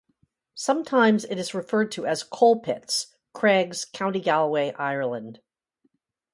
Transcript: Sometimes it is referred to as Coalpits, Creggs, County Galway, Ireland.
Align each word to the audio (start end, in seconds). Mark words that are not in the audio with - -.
Sometimes 0.55 1.25
it 1.25 1.37
is 1.37 1.53
referred 1.53 1.91
to 1.91 2.07
as 2.07 2.23
Coalpits, 2.23 3.15
Creggs, 3.35 3.85
County 3.85 4.19
Galway, 4.19 4.71
Ireland. 4.73 5.41